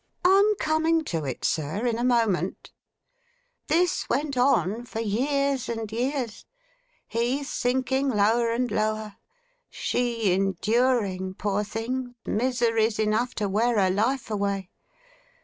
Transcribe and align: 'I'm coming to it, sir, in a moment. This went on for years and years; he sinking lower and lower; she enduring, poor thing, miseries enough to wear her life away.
'I'm 0.25 0.55
coming 0.55 1.03
to 1.03 1.25
it, 1.25 1.45
sir, 1.45 1.85
in 1.85 1.99
a 1.99 2.03
moment. 2.03 2.71
This 3.67 4.09
went 4.09 4.35
on 4.35 4.83
for 4.85 4.99
years 4.99 5.69
and 5.69 5.91
years; 5.91 6.43
he 7.07 7.43
sinking 7.43 8.09
lower 8.09 8.49
and 8.49 8.71
lower; 8.71 9.17
she 9.69 10.33
enduring, 10.33 11.35
poor 11.35 11.63
thing, 11.63 12.15
miseries 12.25 12.97
enough 12.97 13.35
to 13.35 13.47
wear 13.47 13.77
her 13.79 13.91
life 13.91 14.31
away. 14.31 14.71